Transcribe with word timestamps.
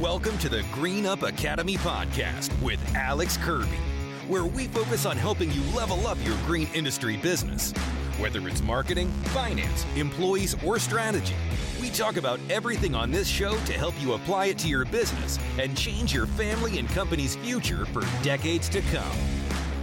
Welcome 0.00 0.38
to 0.38 0.48
the 0.48 0.64
Green 0.70 1.06
Up 1.06 1.24
Academy 1.24 1.76
podcast 1.78 2.52
with 2.62 2.78
Alex 2.94 3.36
Kirby, 3.36 3.80
where 4.28 4.44
we 4.44 4.68
focus 4.68 5.04
on 5.06 5.16
helping 5.16 5.50
you 5.50 5.60
level 5.74 6.06
up 6.06 6.16
your 6.22 6.36
green 6.46 6.68
industry 6.72 7.16
business. 7.16 7.72
Whether 8.20 8.46
it's 8.46 8.62
marketing, 8.62 9.10
finance, 9.34 9.84
employees, 9.96 10.54
or 10.64 10.78
strategy, 10.78 11.34
we 11.80 11.90
talk 11.90 12.16
about 12.16 12.38
everything 12.48 12.94
on 12.94 13.10
this 13.10 13.26
show 13.26 13.56
to 13.64 13.72
help 13.72 13.92
you 14.00 14.12
apply 14.12 14.46
it 14.46 14.58
to 14.58 14.68
your 14.68 14.84
business 14.84 15.36
and 15.58 15.76
change 15.76 16.14
your 16.14 16.26
family 16.26 16.78
and 16.78 16.88
company's 16.90 17.34
future 17.34 17.84
for 17.86 18.02
decades 18.22 18.68
to 18.68 18.82
come. 18.82 19.18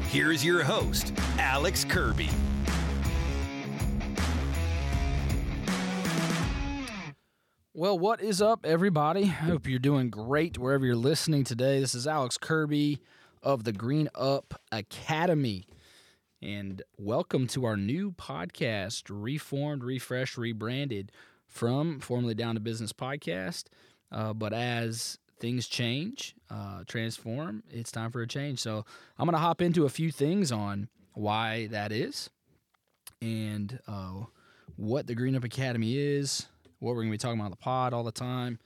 Here's 0.07 0.45
your 0.45 0.63
host, 0.63 1.11
Alex 1.39 1.83
Kirby. 1.83 2.29
Well, 7.77 7.99
what 7.99 8.21
is 8.21 8.41
up, 8.41 8.65
everybody? 8.65 9.23
I 9.23 9.47
hope 9.47 9.67
you're 9.67 9.79
doing 9.79 10.09
great 10.09 10.57
wherever 10.57 10.85
you're 10.85 10.95
listening 10.95 11.43
today. 11.43 11.81
This 11.81 11.93
is 11.93 12.07
Alex 12.07 12.37
Kirby 12.37 13.01
of 13.43 13.65
the 13.65 13.73
Green 13.73 14.07
Up 14.15 14.53
Academy. 14.71 15.67
And 16.41 16.81
welcome 16.97 17.47
to 17.47 17.65
our 17.65 17.75
new 17.75 18.13
podcast, 18.13 19.07
reformed, 19.09 19.83
refreshed, 19.83 20.37
rebranded 20.37 21.11
from 21.49 21.99
Formerly 21.99 22.33
Down 22.33 22.55
to 22.55 22.61
Business 22.61 22.93
podcast. 22.93 23.65
Uh, 24.09 24.31
but 24.31 24.53
as 24.53 25.17
things 25.41 25.67
change, 25.67 26.33
uh, 26.49 26.85
transform, 26.87 27.61
it's 27.69 27.91
time 27.91 28.09
for 28.09 28.21
a 28.21 28.27
change. 28.27 28.59
So 28.59 28.85
I'm 29.17 29.25
going 29.25 29.33
to 29.33 29.39
hop 29.39 29.61
into 29.61 29.83
a 29.83 29.89
few 29.89 30.13
things 30.13 30.49
on 30.49 30.87
why 31.11 31.67
that 31.71 31.91
is 31.91 32.29
and 33.21 33.79
uh, 33.85 34.27
what 34.77 35.07
the 35.07 35.13
Green 35.13 35.35
Up 35.35 35.43
Academy 35.43 35.97
is 35.97 36.47
what 36.79 36.95
we're 36.95 37.01
going 37.01 37.09
to 37.09 37.13
be 37.13 37.17
talking 37.17 37.39
about 37.39 37.45
on 37.45 37.51
the 37.51 37.57
pod 37.57 37.93
all 37.93 38.03
the 38.03 38.11
time, 38.11 38.59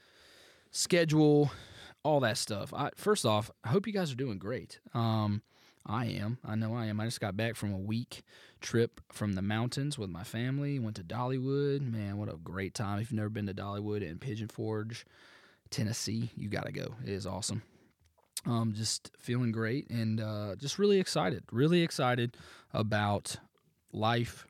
schedule, 0.70 1.50
all 2.02 2.20
that 2.20 2.38
stuff. 2.38 2.72
I, 2.74 2.90
first 2.96 3.24
off, 3.26 3.50
I 3.64 3.68
hope 3.68 3.86
you 3.86 3.92
guys 3.92 4.12
are 4.12 4.16
doing 4.16 4.38
great. 4.38 4.80
Um, 4.94 5.42
I 5.86 6.06
am. 6.06 6.38
I 6.44 6.54
know 6.54 6.74
I 6.74 6.86
am. 6.86 7.00
I 7.00 7.06
just 7.06 7.20
got 7.20 7.36
back 7.36 7.56
from 7.56 7.72
a 7.72 7.78
week 7.78 8.22
trip 8.60 9.00
from 9.10 9.32
the 9.32 9.42
mountains 9.42 9.98
with 9.98 10.10
my 10.10 10.24
family. 10.24 10.78
Went 10.78 10.96
to 10.96 11.02
Dollywood. 11.02 11.80
Man, 11.80 12.18
what 12.18 12.32
a 12.32 12.36
great 12.36 12.74
time. 12.74 13.00
If 13.00 13.10
you've 13.10 13.18
never 13.18 13.30
been 13.30 13.46
to 13.46 13.54
Dollywood 13.54 14.02
in 14.02 14.18
Pigeon 14.18 14.48
Forge, 14.48 15.06
Tennessee, 15.70 16.30
you 16.36 16.48
got 16.48 16.66
to 16.66 16.72
go. 16.72 16.94
It 17.02 17.10
is 17.10 17.26
awesome. 17.26 17.62
Um, 18.46 18.72
just 18.74 19.10
feeling 19.18 19.52
great 19.52 19.90
and 19.90 20.20
uh, 20.20 20.56
just 20.56 20.78
really 20.78 20.98
excited. 20.98 21.44
Really 21.52 21.82
excited 21.82 22.36
about 22.72 23.36
life, 23.92 24.46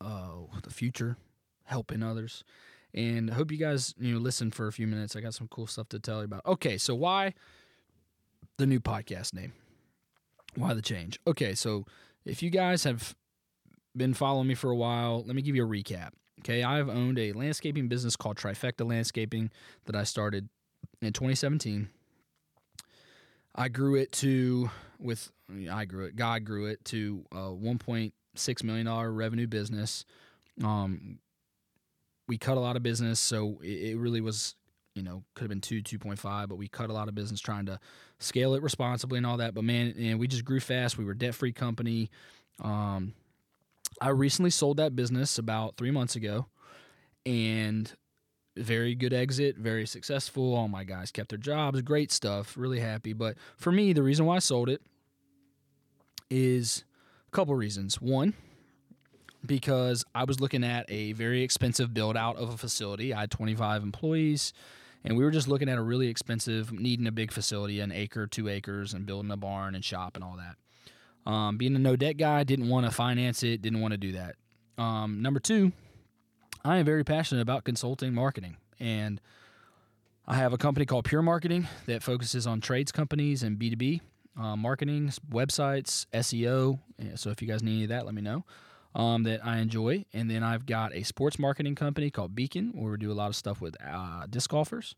uh, 0.00 0.36
the 0.62 0.70
future, 0.70 1.16
helping 1.64 2.02
others. 2.02 2.44
And 2.92 3.30
I 3.30 3.34
hope 3.34 3.50
you 3.50 3.58
guys, 3.58 3.94
you 3.98 4.14
know, 4.14 4.20
listen 4.20 4.50
for 4.50 4.68
a 4.68 4.72
few 4.72 4.86
minutes. 4.86 5.16
I 5.16 5.20
got 5.20 5.34
some 5.34 5.48
cool 5.48 5.66
stuff 5.66 5.88
to 5.90 5.98
tell 5.98 6.18
you 6.18 6.24
about. 6.24 6.46
Okay, 6.46 6.78
so 6.78 6.94
why 6.94 7.34
the 8.56 8.66
new 8.66 8.80
podcast 8.80 9.34
name? 9.34 9.52
Why 10.54 10.74
the 10.74 10.82
change? 10.82 11.18
Okay, 11.26 11.54
so 11.54 11.86
if 12.24 12.42
you 12.42 12.50
guys 12.50 12.84
have 12.84 13.16
been 13.96 14.14
following 14.14 14.46
me 14.46 14.54
for 14.54 14.70
a 14.70 14.76
while, 14.76 15.24
let 15.26 15.34
me 15.34 15.42
give 15.42 15.56
you 15.56 15.64
a 15.64 15.68
recap. 15.68 16.10
Okay, 16.40 16.62
I've 16.62 16.88
owned 16.88 17.18
a 17.18 17.32
landscaping 17.32 17.88
business 17.88 18.16
called 18.16 18.36
Trifecta 18.36 18.86
Landscaping 18.86 19.50
that 19.86 19.96
I 19.96 20.04
started 20.04 20.48
in 21.00 21.12
2017. 21.12 21.88
I 23.54 23.68
grew 23.68 23.94
it 23.94 24.12
to 24.12 24.70
with 24.98 25.30
I 25.70 25.84
grew 25.84 26.04
it. 26.06 26.16
God 26.16 26.44
grew 26.44 26.66
it 26.66 26.84
to 26.86 27.24
a 27.32 27.36
1.6 27.36 28.64
million 28.64 28.86
dollar 28.86 29.12
revenue 29.12 29.46
business. 29.46 30.04
Um, 30.62 31.18
we 32.26 32.38
cut 32.38 32.56
a 32.56 32.60
lot 32.60 32.76
of 32.76 32.82
business, 32.82 33.20
so 33.20 33.60
it, 33.62 33.96
really 33.98 34.20
was 34.20 34.54
you 34.94 35.02
know 35.02 35.24
could 35.34 35.42
have 35.44 35.48
been 35.48 35.60
two, 35.60 35.82
two 35.82 35.98
point 35.98 36.18
five, 36.18 36.48
but 36.48 36.56
we 36.56 36.68
cut 36.68 36.90
a 36.90 36.92
lot 36.92 37.08
of 37.08 37.14
business 37.14 37.40
trying 37.40 37.66
to 37.66 37.78
scale 38.18 38.54
it 38.54 38.62
responsibly 38.62 39.18
and 39.18 39.26
all 39.26 39.36
that. 39.38 39.54
But 39.54 39.64
man, 39.64 39.94
and 39.98 40.18
we 40.18 40.26
just 40.26 40.44
grew 40.44 40.60
fast. 40.60 40.98
We 40.98 41.04
were 41.04 41.14
debt 41.14 41.34
free 41.34 41.52
company. 41.52 42.10
Um, 42.62 43.14
I 44.00 44.10
recently 44.10 44.50
sold 44.50 44.78
that 44.78 44.96
business 44.96 45.38
about 45.38 45.76
three 45.76 45.90
months 45.90 46.16
ago, 46.16 46.46
and 47.26 47.92
very 48.56 48.94
good 48.94 49.12
exit, 49.12 49.56
very 49.56 49.86
successful. 49.86 50.54
All 50.54 50.68
my 50.68 50.84
guys 50.84 51.10
kept 51.10 51.30
their 51.30 51.38
jobs, 51.38 51.80
great 51.82 52.12
stuff, 52.12 52.56
really 52.56 52.80
happy. 52.80 53.12
But 53.12 53.36
for 53.56 53.72
me, 53.72 53.92
the 53.92 54.02
reason 54.02 54.26
why 54.26 54.36
I 54.36 54.40
sold 54.40 54.68
it 54.68 54.80
is 56.30 56.84
a 57.28 57.30
couple 57.32 57.54
reasons. 57.54 58.00
One, 58.00 58.34
because 59.46 60.04
I 60.14 60.24
was 60.24 60.40
looking 60.40 60.64
at 60.64 60.86
a 60.90 61.12
very 61.12 61.42
expensive 61.42 61.92
build 61.92 62.16
out 62.16 62.36
of 62.36 62.50
a 62.50 62.56
facility. 62.56 63.12
I 63.12 63.20
had 63.20 63.30
25 63.30 63.82
employees, 63.82 64.52
and 65.04 65.16
we 65.16 65.24
were 65.24 65.30
just 65.30 65.48
looking 65.48 65.68
at 65.68 65.78
a 65.78 65.82
really 65.82 66.08
expensive, 66.08 66.72
needing 66.72 67.06
a 67.06 67.12
big 67.12 67.30
facility, 67.30 67.80
an 67.80 67.92
acre, 67.92 68.26
two 68.26 68.48
acres, 68.48 68.94
and 68.94 69.06
building 69.06 69.30
a 69.30 69.36
barn 69.36 69.74
and 69.74 69.84
shop 69.84 70.16
and 70.16 70.24
all 70.24 70.36
that. 70.36 71.30
Um, 71.30 71.56
being 71.56 71.74
a 71.74 71.78
no 71.78 71.96
debt 71.96 72.16
guy, 72.16 72.44
didn't 72.44 72.68
want 72.68 72.86
to 72.86 72.92
finance 72.92 73.42
it, 73.42 73.62
didn't 73.62 73.80
want 73.80 73.92
to 73.92 73.98
do 73.98 74.12
that. 74.12 74.36
Um, 74.76 75.22
number 75.22 75.40
two, 75.40 75.72
I 76.64 76.78
am 76.78 76.84
very 76.84 77.04
passionate 77.04 77.42
about 77.42 77.64
consulting 77.64 78.14
marketing, 78.14 78.56
and 78.78 79.20
I 80.26 80.36
have 80.36 80.52
a 80.52 80.58
company 80.58 80.86
called 80.86 81.04
Pure 81.04 81.22
Marketing 81.22 81.68
that 81.86 82.02
focuses 82.02 82.46
on 82.46 82.60
trades 82.60 82.92
companies 82.92 83.42
and 83.42 83.58
B2B 83.58 84.00
uh, 84.38 84.56
marketing, 84.56 85.12
websites, 85.30 86.06
SEO. 86.12 86.78
So 87.16 87.30
if 87.30 87.40
you 87.40 87.48
guys 87.48 87.62
need 87.62 87.74
any 87.74 87.82
of 87.84 87.88
that, 87.90 88.04
let 88.04 88.14
me 88.14 88.22
know 88.22 88.44
um, 88.94 89.24
that 89.24 89.44
I 89.44 89.58
enjoy. 89.58 90.04
And 90.12 90.30
then 90.30 90.42
I've 90.42 90.66
got 90.66 90.94
a 90.94 91.02
sports 91.02 91.38
marketing 91.38 91.74
company 91.74 92.10
called 92.10 92.34
Beacon, 92.34 92.72
where 92.74 92.92
we 92.92 92.98
do 92.98 93.10
a 93.10 93.14
lot 93.14 93.28
of 93.28 93.36
stuff 93.36 93.60
with 93.60 93.76
uh, 93.84 94.26
disc 94.28 94.50
golfers. 94.50 94.94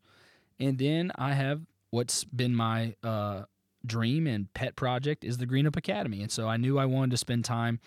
And 0.58 0.78
then 0.78 1.12
I 1.16 1.32
have 1.32 1.62
what's 1.90 2.24
been 2.24 2.54
my 2.54 2.94
uh, 3.02 3.44
dream 3.84 4.26
and 4.26 4.52
pet 4.54 4.76
project 4.76 5.24
is 5.24 5.38
the 5.38 5.46
Green 5.46 5.66
Up 5.66 5.76
Academy. 5.76 6.22
And 6.22 6.30
so 6.30 6.48
I 6.48 6.56
knew 6.56 6.78
I 6.78 6.86
wanted 6.86 7.12
to 7.12 7.16
spend 7.16 7.44
time, 7.44 7.80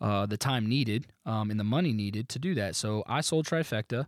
uh, 0.00 0.26
the 0.26 0.36
time 0.36 0.66
needed 0.66 1.06
um, 1.24 1.50
and 1.50 1.58
the 1.58 1.64
money 1.64 1.92
needed 1.92 2.28
to 2.30 2.38
do 2.38 2.54
that. 2.54 2.76
So 2.76 3.04
I 3.06 3.20
sold 3.20 3.46
Trifecta 3.46 4.06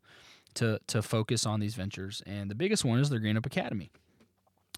to 0.54 0.80
to 0.88 1.00
focus 1.00 1.46
on 1.46 1.60
these 1.60 1.74
ventures. 1.74 2.22
And 2.26 2.50
the 2.50 2.54
biggest 2.54 2.84
one 2.84 2.98
is 2.98 3.08
the 3.08 3.20
Green 3.20 3.36
Up 3.36 3.46
Academy. 3.46 3.90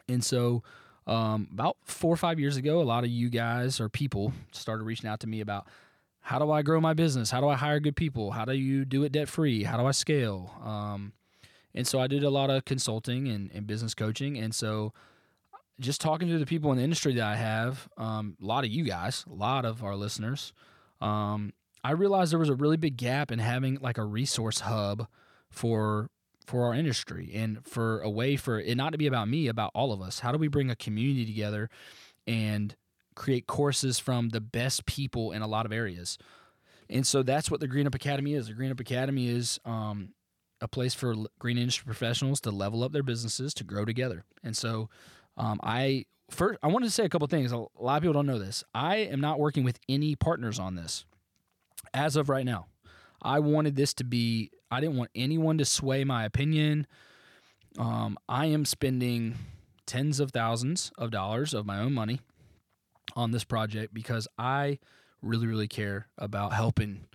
And 0.08 0.22
so 0.22 0.62
um, 1.06 1.48
about 1.52 1.76
four 1.84 2.12
or 2.12 2.16
five 2.16 2.38
years 2.38 2.56
ago, 2.56 2.80
a 2.80 2.84
lot 2.84 3.04
of 3.04 3.10
you 3.10 3.30
guys 3.30 3.80
or 3.80 3.88
people 3.88 4.32
started 4.52 4.84
reaching 4.84 5.08
out 5.08 5.20
to 5.20 5.26
me 5.26 5.40
about 5.40 5.66
how 6.22 6.38
do 6.38 6.50
I 6.50 6.62
grow 6.62 6.80
my 6.80 6.94
business? 6.94 7.30
How 7.30 7.40
do 7.40 7.48
I 7.48 7.56
hire 7.56 7.80
good 7.80 7.96
people? 7.96 8.30
How 8.30 8.44
do 8.44 8.52
you 8.52 8.84
do 8.84 9.02
it 9.02 9.12
debt 9.12 9.28
free? 9.28 9.64
How 9.64 9.76
do 9.76 9.86
I 9.86 9.90
scale? 9.90 10.52
Um, 10.64 11.12
and 11.74 11.86
so 11.86 12.00
I 12.00 12.06
did 12.06 12.22
a 12.22 12.30
lot 12.30 12.48
of 12.48 12.64
consulting 12.64 13.28
and, 13.28 13.50
and, 13.52 13.66
business 13.66 13.94
coaching. 13.94 14.38
And 14.38 14.54
so 14.54 14.92
just 15.80 16.00
talking 16.00 16.28
to 16.28 16.38
the 16.38 16.46
people 16.46 16.70
in 16.70 16.78
the 16.78 16.84
industry 16.84 17.14
that 17.14 17.24
I 17.24 17.36
have, 17.36 17.88
um, 17.96 18.36
a 18.40 18.46
lot 18.46 18.64
of 18.64 18.70
you 18.70 18.84
guys, 18.84 19.24
a 19.28 19.34
lot 19.34 19.64
of 19.64 19.82
our 19.82 19.96
listeners, 19.96 20.52
um, 21.00 21.52
I 21.82 21.92
realized 21.92 22.30
there 22.30 22.38
was 22.38 22.48
a 22.48 22.54
really 22.54 22.76
big 22.76 22.96
gap 22.96 23.32
in 23.32 23.40
having 23.40 23.78
like 23.80 23.98
a 23.98 24.04
resource 24.04 24.60
hub 24.60 25.08
for 25.50 26.08
for 26.46 26.64
our 26.64 26.74
industry 26.74 27.30
and 27.34 27.64
for 27.64 28.00
a 28.00 28.10
way 28.10 28.34
for 28.36 28.58
it 28.60 28.76
not 28.76 28.90
to 28.90 28.98
be 28.98 29.06
about 29.06 29.28
me, 29.28 29.48
about 29.48 29.70
all 29.74 29.92
of 29.92 30.00
us. 30.00 30.20
How 30.20 30.32
do 30.32 30.38
we 30.38 30.48
bring 30.48 30.70
a 30.70 30.76
community 30.76 31.24
together 31.24 31.70
and 32.26 32.74
create 33.14 33.46
courses 33.46 33.98
from 33.98 34.30
the 34.30 34.40
best 34.40 34.86
people 34.86 35.32
in 35.32 35.42
a 35.42 35.46
lot 35.46 35.66
of 35.66 35.72
areas. 35.72 36.18
And 36.88 37.06
so 37.06 37.22
that's 37.22 37.50
what 37.50 37.60
the 37.60 37.68
Green 37.68 37.86
Up 37.86 37.94
Academy 37.94 38.34
is. 38.34 38.48
The 38.48 38.54
Green 38.54 38.70
Up 38.70 38.80
Academy 38.80 39.28
is 39.28 39.58
um, 39.64 40.10
a 40.60 40.68
place 40.68 40.94
for 40.94 41.14
green 41.38 41.58
industry 41.58 41.84
professionals 41.86 42.40
to 42.42 42.50
level 42.50 42.84
up 42.84 42.92
their 42.92 43.02
businesses 43.02 43.54
to 43.54 43.64
grow 43.64 43.84
together. 43.84 44.24
And 44.42 44.56
so 44.56 44.88
um, 45.36 45.58
I 45.62 46.04
first 46.30 46.58
I 46.62 46.68
wanted 46.68 46.86
to 46.86 46.92
say 46.92 47.04
a 47.04 47.08
couple 47.08 47.26
things. 47.28 47.52
A 47.52 47.56
lot 47.56 47.96
of 47.96 48.02
people 48.02 48.14
don't 48.14 48.26
know 48.26 48.38
this. 48.38 48.62
I 48.74 48.96
am 48.96 49.20
not 49.20 49.38
working 49.38 49.64
with 49.64 49.78
any 49.88 50.16
partners 50.16 50.58
on 50.58 50.74
this 50.74 51.04
as 51.94 52.16
of 52.16 52.28
right 52.28 52.44
now. 52.44 52.66
I 53.22 53.38
wanted 53.38 53.76
this 53.76 53.94
to 53.94 54.04
be. 54.04 54.50
I 54.70 54.80
didn't 54.80 54.96
want 54.96 55.10
anyone 55.14 55.58
to 55.58 55.64
sway 55.64 56.04
my 56.04 56.24
opinion. 56.24 56.86
Um, 57.78 58.18
I 58.28 58.46
am 58.46 58.64
spending 58.64 59.36
tens 59.86 60.20
of 60.20 60.30
thousands 60.30 60.92
of 60.98 61.10
dollars 61.10 61.54
of 61.54 61.66
my 61.66 61.78
own 61.78 61.92
money 61.92 62.20
on 63.14 63.30
this 63.30 63.44
project 63.44 63.94
because 63.94 64.28
I 64.38 64.78
really, 65.22 65.46
really 65.46 65.68
care 65.68 66.08
about 66.18 66.52
helping 66.52 67.06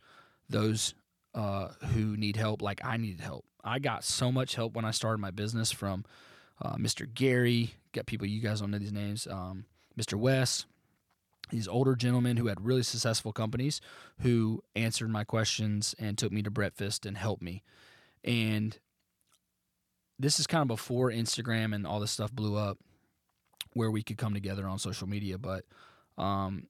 those 0.50 0.94
uh, 1.36 1.70
who 1.94 2.18
need 2.18 2.36
help 2.36 2.62
like 2.62 2.82
I 2.84 2.98
needed 2.98 3.22
help. 3.22 3.46
I 3.64 3.80
got 3.80 4.04
so 4.04 4.32
much 4.32 4.56
help 4.56 4.74
when 4.76 4.86
I 4.86 4.92
started 4.92 5.20
my 5.20 5.32
business 5.32 5.72
from 5.72 6.06
uh, 6.62 6.76
Mr. 6.76 7.12
Gary, 7.12 7.76
got 7.92 8.06
people, 8.06 8.26
you 8.26 8.42
guys 8.42 8.62
don't 8.62 8.72
know 8.72 8.80
these 8.80 8.94
names, 8.94 9.28
um, 9.28 9.66
Mr. 10.00 10.18
Wes, 10.18 10.66
these 11.50 11.68
older 11.68 11.96
gentlemen 11.96 12.38
who 12.38 12.48
had 12.48 12.66
really 12.66 12.84
successful 12.84 13.32
companies 13.32 13.82
who 14.22 14.62
answered 14.76 15.10
my 15.10 15.24
questions 15.24 15.96
and 16.00 16.18
took 16.18 16.32
me 16.32 16.42
to 16.42 16.52
breakfast 16.52 17.06
and 17.06 17.18
helped 17.18 17.42
me. 17.42 17.64
And 18.24 18.78
this 20.20 20.40
is 20.40 20.48
kind 20.48 20.62
of 20.62 20.68
before 20.68 21.12
Instagram 21.12 21.74
and 21.76 21.86
all 21.86 22.00
this 22.00 22.12
stuff 22.12 22.32
blew 22.32 22.56
up 22.56 22.80
where 23.78 23.92
we 23.92 24.04
could 24.04 24.18
come 24.18 24.34
together 24.34 24.68
on 24.68 24.80
social 24.80 25.08
media. 25.08 25.38
But 25.38 25.66
um, 26.18 26.68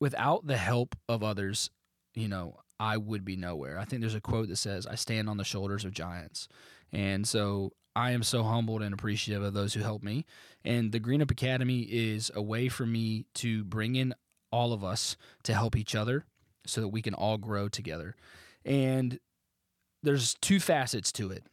without 0.00 0.46
the 0.46 0.56
help 0.56 0.96
of 1.08 1.22
others, 1.22 1.70
you 2.14 2.28
know, 2.28 2.56
I 2.78 2.96
would 2.96 3.24
be 3.24 3.36
nowhere. 3.36 3.78
I 3.78 3.84
think 3.84 4.00
there's 4.00 4.14
a 4.14 4.20
quote 4.20 4.48
that 4.48 4.56
says, 4.56 4.86
I 4.86 4.94
stand 4.94 5.28
on 5.28 5.36
the 5.36 5.44
shoulders 5.44 5.84
of 5.84 5.92
giants. 5.92 6.48
And 6.92 7.28
so 7.28 7.72
I 7.94 8.12
am 8.12 8.22
so 8.22 8.42
humbled 8.42 8.82
and 8.82 8.94
appreciative 8.94 9.42
of 9.42 9.52
those 9.52 9.74
who 9.74 9.80
help 9.80 10.02
me. 10.02 10.24
And 10.64 10.90
the 10.92 10.98
Green 10.98 11.22
Up 11.22 11.30
Academy 11.30 11.80
is 11.80 12.30
a 12.34 12.42
way 12.42 12.68
for 12.68 12.86
me 12.86 13.26
to 13.34 13.64
bring 13.64 13.96
in 13.96 14.14
all 14.50 14.72
of 14.72 14.82
us 14.82 15.16
to 15.44 15.54
help 15.54 15.76
each 15.76 15.94
other 15.94 16.24
so 16.66 16.80
that 16.80 16.88
we 16.88 17.02
can 17.02 17.14
all 17.14 17.36
grow 17.36 17.68
together. 17.68 18.16
And 18.64 19.18
there's 20.02 20.34
two 20.40 20.60
facets 20.60 21.12
to 21.12 21.30
it. 21.30 21.44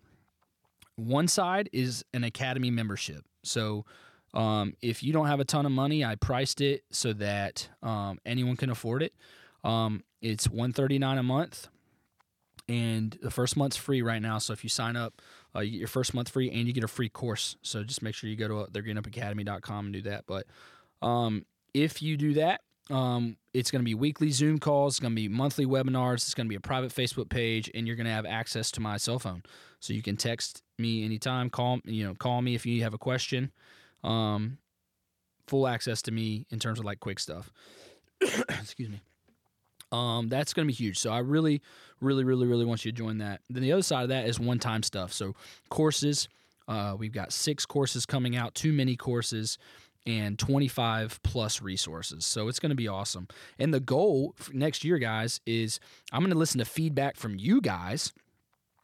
One 0.96 1.28
side 1.28 1.70
is 1.74 2.04
an 2.14 2.24
academy 2.24 2.72
membership. 2.72 3.24
So 3.44 3.86
um, 4.34 4.74
if 4.82 5.04
you 5.04 5.14
don't 5.14 5.28
have 5.28 5.40
a 5.40 5.46
ton 5.46 5.66
of 5.66 5.72
money, 5.72 6.04
I 6.04 6.16
priced 6.16 6.62
it 6.62 6.84
so 6.92 7.14
that 7.14 7.70
um, 7.82 8.20
anyone 8.26 8.56
can 8.56 8.70
afford 8.70 9.04
it. 9.04 9.14
Um, 9.64 10.04
it's 10.22 10.48
139 10.48 11.18
a 11.18 11.24
month 11.24 11.68
and 12.70 13.18
the 13.22 13.32
first 13.32 13.56
month's 13.56 13.78
free 13.78 14.02
right 14.02 14.22
now. 14.22 14.38
So 14.38 14.54
if 14.54 14.64
you 14.64 14.70
sign 14.70 14.96
up, 14.96 15.22
uh, 15.56 15.62
you 15.62 15.72
get 15.72 15.80
your 15.80 15.88
first 15.88 16.14
month 16.14 16.30
free 16.30 16.52
and 16.52 16.68
you 16.68 16.74
get 16.74 16.84
a 16.84 16.88
free 16.88 17.10
course. 17.10 17.56
So 17.62 17.84
just 17.84 18.02
make 18.02 18.16
sure 18.16 18.30
you 18.30 18.36
go 18.36 18.48
to 18.48 18.58
uh, 18.60 18.68
and 19.86 19.94
do 19.94 20.02
that. 20.04 20.26
But 20.28 20.46
um, 21.02 21.46
if 21.74 22.02
you 22.02 22.18
do 22.18 22.34
that, 22.36 22.62
um, 22.90 23.38
it's 23.54 23.72
going 23.72 23.82
to 23.82 23.86
be 23.86 23.96
weekly 23.96 24.32
Zoom 24.32 24.60
calls. 24.60 24.94
It's 24.94 25.00
going 25.00 25.12
to 25.12 25.16
be 25.16 25.28
monthly 25.28 25.66
webinars. 25.66 26.16
It's 26.16 26.34
going 26.34 26.48
to 26.48 26.50
be 26.50 26.56
a 26.56 26.62
private 26.62 26.94
Facebook 26.94 27.30
page, 27.30 27.70
and 27.76 27.86
you're 27.86 27.96
going 27.96 28.06
to 28.06 28.14
have 28.14 28.26
access 28.26 28.72
to 28.72 28.82
my 28.82 28.98
cell 28.98 29.20
phone, 29.20 29.44
so 29.80 29.94
you 29.94 30.02
can 30.02 30.16
text 30.16 30.64
me 30.78 31.04
anytime. 31.04 31.50
Call 31.50 31.80
you 31.84 32.06
know 32.08 32.14
call 32.16 32.42
me 32.42 32.56
if 32.56 32.66
you 32.66 32.84
have 32.84 32.94
a 32.94 32.98
question. 32.98 33.52
Um, 34.04 34.58
full 35.48 35.68
access 35.68 36.02
to 36.04 36.12
me 36.12 36.46
in 36.50 36.60
terms 36.60 36.80
of 36.80 36.86
like 36.86 37.00
quick 37.00 37.20
stuff. 37.20 37.52
Excuse 38.22 38.90
me. 38.90 39.02
Um, 39.92 40.28
that's 40.28 40.54
going 40.54 40.66
to 40.66 40.68
be 40.68 40.76
huge. 40.76 41.00
So 41.00 41.12
I 41.12 41.20
really, 41.20 41.62
really, 42.02 42.24
really, 42.24 42.46
really 42.46 42.66
want 42.66 42.84
you 42.84 42.92
to 42.92 42.98
join 42.98 43.20
that. 43.20 43.42
Then 43.50 43.64
the 43.64 43.72
other 43.72 43.82
side 43.82 44.04
of 44.04 44.10
that 44.10 44.28
is 44.28 44.40
one 44.40 44.60
time 44.60 44.84
stuff. 44.84 45.14
So 45.14 45.36
courses. 45.70 46.28
Uh, 46.68 46.96
we've 47.00 47.14
got 47.14 47.32
six 47.32 47.66
courses 47.66 48.06
coming 48.06 48.36
out, 48.36 48.54
two 48.54 48.74
mini 48.74 48.98
courses, 48.98 49.58
and 50.06 50.38
25 50.38 51.22
plus 51.24 51.62
resources. 51.62 52.26
So 52.26 52.50
it's 52.50 52.60
going 52.60 52.72
to 52.72 52.76
be 52.76 52.90
awesome. 52.90 53.30
And 53.58 53.74
the 53.74 53.80
goal 53.80 54.36
next 54.52 54.84
year, 54.84 54.98
guys, 54.98 55.40
is 55.46 55.80
I'm 56.12 56.20
going 56.20 56.32
to 56.32 56.38
listen 56.38 56.60
to 56.60 56.66
feedback 56.66 57.16
from 57.16 57.38
you 57.38 57.62
guys 57.62 58.12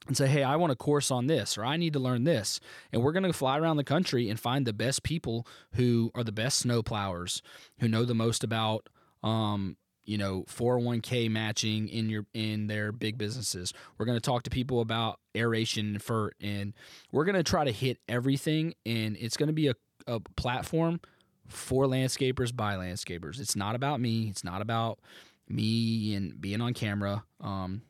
and 0.08 0.18
say, 0.18 0.28
hey, 0.28 0.44
I 0.44 0.56
want 0.56 0.72
a 0.72 0.76
course 0.76 1.12
on 1.12 1.28
this, 1.28 1.58
or 1.58 1.64
I 1.64 1.78
need 1.78 1.94
to 1.94 2.00
learn 2.00 2.24
this. 2.24 2.60
And 2.92 3.02
we're 3.02 3.14
going 3.14 3.24
to 3.24 3.34
fly 3.34 3.58
around 3.58 3.78
the 3.78 3.84
country 3.84 4.30
and 4.30 4.40
find 4.40 4.66
the 4.66 4.74
best 4.74 5.04
people 5.04 5.48
who 5.74 6.12
are 6.14 6.24
the 6.24 6.32
best 6.32 6.60
snow 6.60 6.84
plowers, 6.84 7.42
who 7.80 7.88
know 7.88 8.04
the 8.06 8.14
most 8.14 8.44
about 8.44 8.90
um, 9.24 9.78
you 10.06 10.18
know 10.18 10.44
401k 10.50 11.30
matching 11.30 11.88
in 11.88 12.10
your 12.10 12.26
in 12.34 12.68
their 12.68 12.92
big 12.92 13.18
businesses. 13.18 13.74
We're 13.98 14.06
going 14.06 14.18
to 14.18 14.22
talk 14.22 14.44
to 14.44 14.50
people 14.50 14.82
about 14.82 15.20
aeration 15.36 16.00
for 16.00 16.34
and 16.42 16.74
we're 17.12 17.26
going 17.26 17.36
to 17.36 17.44
try 17.44 17.64
to 17.64 17.72
hit 17.72 18.00
everything 18.08 18.74
and 18.86 19.18
it's 19.18 19.38
going 19.38 19.48
to 19.48 19.54
be 19.54 19.70
a, 19.70 19.76
a 20.08 20.20
platform 20.20 21.00
for 21.48 21.86
landscapers 21.86 22.56
by 22.56 22.76
landscapers. 22.76 23.40
It's 23.40 23.56
not 23.56 23.76
about 23.76 24.00
me. 24.00 24.28
It's 24.30 24.44
not 24.44 24.62
about 24.62 25.00
me 25.48 26.16
and 26.16 26.40
being 26.40 26.62
on 26.62 26.74
camera. 26.74 27.24
Um, 27.42 27.82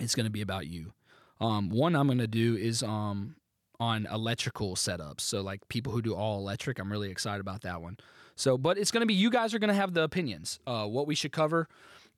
it's 0.00 0.14
going 0.14 0.26
to 0.26 0.32
be 0.32 0.42
about 0.42 0.66
you 0.66 0.92
um, 1.40 1.70
one 1.70 1.94
i'm 1.94 2.06
to 2.18 2.26
do 2.26 2.56
is 2.56 2.82
um, 2.82 3.36
on 3.78 4.06
electrical 4.06 4.74
setups 4.74 5.20
so 5.20 5.40
like 5.40 5.66
people 5.68 5.92
who 5.92 6.02
do 6.02 6.14
all 6.14 6.38
electric 6.38 6.78
i'm 6.78 6.90
really 6.90 7.10
excited 7.10 7.40
about 7.40 7.62
that 7.62 7.80
one 7.80 7.96
so, 8.36 8.58
but 8.58 8.76
it's 8.76 8.90
to 9.00 9.06
be 9.06 9.14
you 9.14 9.30
guys 9.30 9.54
are 9.54 9.58
to 9.70 9.74
have 9.74 9.94
the 9.94 10.02
opinions, 10.02 10.60
uh, 10.66 10.86
what 10.86 11.06
we 11.06 11.14
should 11.14 11.32
cover, 11.32 11.68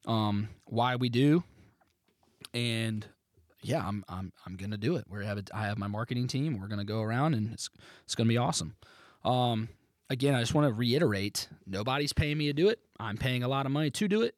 um, 0.05 0.49
why 0.67 0.97
we 0.97 1.09
do, 1.09 1.45
and 2.53 3.07
yeah, 3.63 3.87
I'm 3.87 4.05
I'm 4.09 4.33
I'm 4.45 4.57
to 4.73 4.77
do 4.77 4.97
it. 4.97 5.05
We 5.09 5.25
have 5.25 5.39
a, 5.39 5.45
I 5.55 5.67
have 5.67 5.79
my 5.79 5.87
marketing 5.87 6.27
team. 6.27 6.59
We're 6.61 6.67
to 6.81 6.85
go 6.85 7.03
around 7.03 7.35
and 7.35 7.53
it's 7.53 7.71
it's 8.03 8.17
to 8.27 8.33
be 8.33 8.37
awesome. 8.37 8.75
Um, 9.25 9.69
again, 10.11 10.35
I 10.35 10.41
just 10.41 10.55
want 10.55 10.67
to 10.67 10.75
reiterate: 10.75 11.49
nobody's 11.67 12.13
paying 12.13 12.37
me 12.37 12.47
to 12.47 12.53
do 12.53 12.69
it. 12.69 12.81
I'm 12.99 13.17
paying 13.17 13.45
a 13.45 13.49
lot 13.49 13.65
of 13.65 13.71
money 13.71 13.91
to 13.93 14.09
do 14.09 14.23
it, 14.23 14.35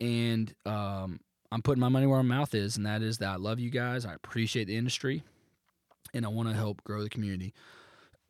and 0.00 0.54
um, 0.64 1.18
I'm 1.52 1.62
putting 1.62 1.80
my 1.80 1.88
money 1.88 2.06
where 2.06 2.22
my 2.22 2.36
mouth 2.36 2.54
is, 2.54 2.76
and 2.76 2.86
that 2.86 3.02
is 3.02 3.18
that 3.18 3.28
I 3.28 3.36
love 3.36 3.58
you 3.58 3.70
guys. 3.70 4.04
I 4.06 4.14
appreciate 4.14 4.66
the 4.66 4.76
industry, 4.76 5.22
and 6.14 6.24
I 6.24 6.28
want 6.28 6.48
to 6.48 6.54
help 6.54 6.82
grow 6.84 7.02
the 7.02 7.08
community. 7.08 7.54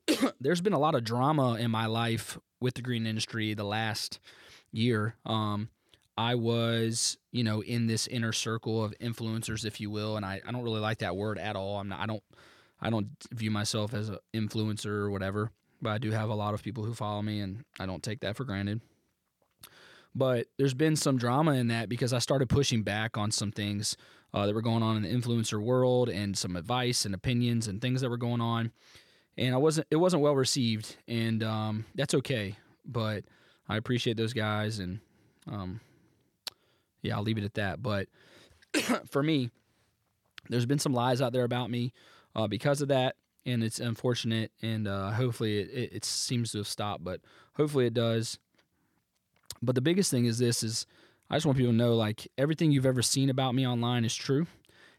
There's 0.41 0.61
been 0.61 0.73
a 0.73 0.79
lot 0.79 0.95
of 0.95 1.05
drama 1.05 1.55
in 1.55 1.71
my 1.71 1.87
life 1.87 2.39
with 2.61 2.75
the 2.75 2.83
green 2.83 3.07
industry 3.07 3.53
the 3.55 3.65
last 3.65 4.21
year. 4.73 5.17
Um, 5.27 5.69
I 6.17 6.35
was, 6.35 7.19
you 7.33 7.45
know, 7.45 7.63
in 7.63 7.87
this 7.87 8.07
inner 8.07 8.33
circle 8.33 8.83
of 8.85 8.95
influencers, 9.01 9.65
if 9.65 9.81
you 9.81 9.91
will, 9.91 10.17
and 10.17 10.25
I, 10.25 10.41
I 10.47 10.53
don't 10.53 10.63
really 10.63 10.81
like 10.81 10.99
that 10.99 11.17
word 11.17 11.39
at 11.39 11.57
all. 11.57 11.79
I'm 11.79 11.89
not, 11.89 12.01
I 12.01 12.07
don't, 12.07 12.23
I 12.81 12.91
don't 12.91 13.09
view 13.33 13.51
myself 13.51 13.95
as 13.95 14.09
an 14.09 14.19
influencer 14.35 14.87
or 14.87 15.11
whatever, 15.11 15.51
but 15.83 15.91
I 15.91 15.99
do 15.99 16.11
have 16.11 16.31
a 16.31 16.35
lot 16.35 16.55
of 16.55 16.63
people 16.63 16.85
who 16.85 16.95
follow 16.95 17.23
me, 17.23 17.41
and 17.41 17.65
I 17.79 17.87
don't 17.87 18.03
take 18.03 18.21
that 18.21 18.37
for 18.37 18.45
granted. 18.45 18.81
But 20.15 20.49
there's 20.59 20.75
been 20.75 20.97
some 20.97 21.19
drama 21.19 21.53
in 21.53 21.69
that 21.69 21.89
because 21.89 22.12
I 22.12 22.19
started 22.19 22.49
pushing 22.49 22.83
back 22.83 23.17
on 23.17 23.31
some 23.31 23.53
things 23.53 23.97
uh, 24.35 24.47
that 24.47 24.55
were 24.55 24.62
going 24.62 24.83
on 24.83 24.97
in 24.97 25.03
the 25.03 25.09
influencer 25.09 25.62
world 25.62 26.09
and 26.09 26.37
some 26.37 26.57
advice 26.57 27.05
and 27.05 27.15
opinions 27.15 27.69
and 27.69 27.81
things 27.81 28.01
that 28.01 28.11
were 28.11 28.17
going 28.17 28.41
on 28.41 28.73
and 29.41 29.55
I 29.55 29.59
wasn't 29.59 29.87
it 29.91 29.97
wasn't 29.97 30.23
well 30.23 30.37
received, 30.37 30.97
and 31.09 31.43
um, 31.43 31.87
that's 31.95 32.15
okay. 32.15 32.57
But 32.85 33.25
I 33.69 33.77
appreciate 33.77 34.17
those 34.17 34.35
guys, 34.35 34.79
and 34.79 35.01
um, 35.51 35.81
yeah, 37.03 37.17
I'll 37.17 37.23
leave 37.23 37.39
it 37.39 37.45
at 37.45 37.55
that. 37.55 37.83
But 37.83 38.09
for 39.11 39.23
me, 39.23 39.51
there's 40.49 40.67
been 40.67 40.79
some 40.79 40.93
lies 40.93 41.23
out 41.23 41.33
there 41.33 41.45
about 41.45 41.71
me 41.71 41.93
uh, 42.37 42.49
because 42.49 42.83
of 42.83 42.89
that, 42.89 43.17
and 43.47 43.65
it's 43.65 43.81
unfortunate. 43.81 44.53
And 44.61 44.87
uh, 44.87 45.12
hopefully, 45.12 45.59
it, 45.59 45.71
it, 45.71 45.93
it 45.95 46.05
seems 46.05 46.53
to 46.53 46.59
have 46.59 46.69
stopped, 46.69 47.03
but 47.03 47.21
hopefully, 47.55 47.87
it 47.87 47.95
does. 47.95 48.39
But 49.62 49.75
the 49.75 49.81
biggest 49.81 50.11
thing 50.11 50.25
is 50.25 50.39
this: 50.39 50.62
is 50.62 50.87
I 51.29 51.37
just 51.37 51.47
want 51.47 51.59
people 51.59 51.73
to 51.73 51.77
know, 51.77 51.95
like 51.95 52.31
everything 52.39 52.73
you've 52.73 52.87
ever 52.87 53.03
seen 53.03 53.31
about 53.31 53.55
me 53.55 53.67
online 53.67 54.05
is 54.05 54.15
true. 54.15 54.47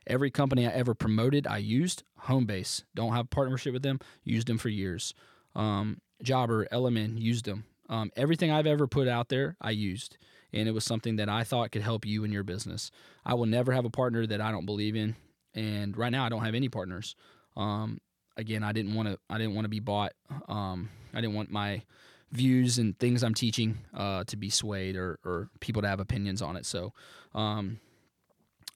Every 0.08 0.32
company 0.32 0.66
I 0.66 0.72
ever 0.72 0.94
promoted, 0.96 1.46
I 1.46 1.58
used 1.58 2.04
Homebase. 2.24 2.84
Don't 2.96 3.14
have 3.14 3.30
partnership 3.30 3.74
with 3.74 3.84
them. 3.84 4.00
Used 4.24 4.48
them 4.48 4.58
for 4.58 4.70
years. 4.70 5.14
Um, 5.56 6.02
Jobber, 6.24 6.68
Element, 6.72 7.20
used 7.20 7.46
them. 7.46 7.66
Um, 7.90 8.12
everything 8.16 8.52
I've 8.52 8.66
ever 8.66 8.88
put 8.88 9.08
out 9.08 9.30
there, 9.30 9.58
I 9.60 9.72
used, 9.72 10.18
and 10.54 10.68
it 10.68 10.72
was 10.72 10.86
something 10.86 11.18
that 11.18 11.28
I 11.28 11.44
thought 11.44 11.72
could 11.72 11.82
help 11.82 12.06
you 12.06 12.24
in 12.24 12.32
your 12.32 12.44
business. 12.44 12.90
I 13.26 13.34
will 13.34 13.46
never 13.46 13.74
have 13.74 13.86
a 13.86 13.90
partner 13.90 14.26
that 14.26 14.40
I 14.40 14.52
don't 14.52 14.66
believe 14.66 14.96
in, 14.96 15.16
and 15.54 15.96
right 15.98 16.12
now 16.12 16.26
I 16.26 16.30
don't 16.30 16.46
have 16.46 16.56
any 16.56 16.70
partners. 16.70 17.16
Um, 17.58 18.00
again, 18.38 18.64
I 18.64 18.72
didn't 18.72 18.96
want 18.96 19.10
to. 19.10 19.20
I 19.30 19.38
didn't 19.38 19.56
want 19.56 19.66
to 19.66 19.70
be 19.70 19.82
bought. 19.82 20.14
Um, 20.48 20.90
I 21.14 21.20
didn't 21.20 21.36
want 21.36 21.52
my 21.52 21.84
views 22.32 22.78
and 22.78 22.98
things 22.98 23.24
I'm 23.24 23.34
teaching 23.34 23.80
uh, 23.94 24.24
to 24.26 24.38
be 24.38 24.50
swayed 24.50 24.96
or, 24.96 25.20
or 25.26 25.50
people 25.60 25.82
to 25.82 25.88
have 25.88 26.00
opinions 26.00 26.42
on 26.42 26.56
it. 26.56 26.66
So, 26.66 26.94
um, 27.34 27.80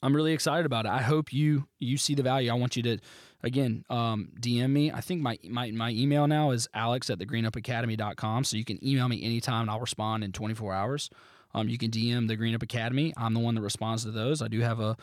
I'm 0.01 0.15
really 0.15 0.33
excited 0.33 0.65
about 0.67 0.85
it. 0.85 0.89
I 0.89 1.01
hope 1.01 1.33
you 1.33 1.67
you 1.79 1.97
see 1.97 2.13
the 2.13 2.21
value. 2.21 2.51
I 2.51 2.53
want 2.53 2.75
you 2.75 2.83
to 2.83 2.97
again 3.43 3.85
um, 3.89 4.29
DM 4.39 4.69
me. 4.69 4.91
I 4.91 5.01
think 5.01 5.21
my, 5.21 5.39
my 5.49 5.71
my 5.71 5.89
email 5.89 6.27
now 6.27 6.51
is 6.51 6.67
alex 6.75 7.09
at 7.09 7.17
thegreenupacademy.com. 7.17 8.43
So 8.43 8.55
you 8.57 8.65
can 8.65 8.85
email 8.85 9.07
me 9.07 9.23
anytime 9.23 9.61
and 9.61 9.71
I'll 9.71 9.79
respond 9.79 10.23
in 10.23 10.31
24 10.31 10.73
hours. 10.73 11.09
Um, 11.55 11.69
you 11.69 11.77
can 11.77 11.89
DM 11.89 12.27
the 12.27 12.35
Green 12.35 12.53
Up 12.53 12.61
Academy. 12.61 13.13
I'm 13.17 13.33
the 13.33 13.39
one 13.39 13.55
that 13.55 13.61
responds 13.61 14.03
to 14.03 14.11
those. 14.11 14.41
I 14.41 14.47
do 14.47 14.59
have 14.59 14.79
a 14.79 14.97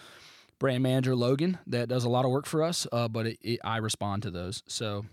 brand 0.59 0.83
manager, 0.83 1.17
Logan, 1.17 1.59
that 1.67 1.89
does 1.89 2.05
a 2.05 2.09
lot 2.09 2.25
of 2.25 2.31
work 2.31 2.47
for 2.47 2.63
us, 2.63 2.87
uh, 2.93 3.09
but 3.09 3.27
it, 3.27 3.39
it, 3.43 3.61
I 3.65 3.79
respond 3.79 4.23
to 4.23 4.31
those. 4.31 4.63
So 4.69 5.05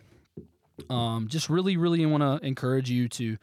um, 0.89 1.27
just 1.27 1.49
really, 1.49 1.77
really 1.77 2.05
want 2.05 2.23
to 2.23 2.45
encourage 2.45 2.89
you 2.89 3.07
to 3.09 3.37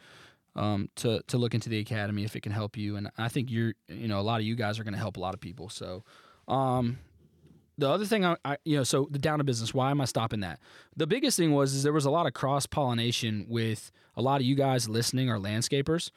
um, 0.55 0.89
to 0.95 1.21
to 1.27 1.37
look 1.37 1.53
into 1.53 1.69
the 1.69 1.79
academy 1.79 2.23
if 2.23 2.35
it 2.35 2.41
can 2.41 2.51
help 2.51 2.77
you. 2.77 2.95
And 2.95 3.09
I 3.17 3.29
think 3.29 3.51
you're, 3.51 3.73
you 3.87 4.07
know, 4.07 4.19
a 4.19 4.21
lot 4.21 4.39
of 4.39 4.45
you 4.45 4.55
guys 4.55 4.79
are 4.79 4.83
going 4.83 4.93
to 4.93 4.99
help 4.99 5.17
a 5.17 5.19
lot 5.19 5.33
of 5.33 5.39
people. 5.39 5.69
So 5.69 6.03
um, 6.47 6.97
the 7.77 7.89
other 7.89 8.05
thing 8.05 8.25
I, 8.25 8.37
I, 8.43 8.57
you 8.65 8.77
know, 8.77 8.83
so 8.83 9.07
the 9.11 9.19
down 9.19 9.37
to 9.37 9.43
business. 9.43 9.73
Why 9.73 9.91
am 9.91 10.01
I 10.01 10.05
stopping 10.05 10.39
that? 10.41 10.59
The 10.95 11.07
biggest 11.07 11.37
thing 11.37 11.53
was 11.53 11.73
is 11.73 11.83
there 11.83 11.93
was 11.93 12.05
a 12.05 12.11
lot 12.11 12.25
of 12.25 12.33
cross 12.33 12.65
pollination 12.65 13.45
with 13.47 13.91
a 14.15 14.21
lot 14.21 14.41
of 14.41 14.47
you 14.47 14.55
guys 14.55 14.89
listening 14.89 15.29
are 15.29 15.37
landscapers, 15.37 16.09